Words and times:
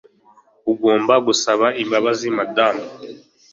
Ugomba 0.71 1.13
gusaba 1.27 1.67
imbabazi 1.83 2.27
Madamu 2.37 2.83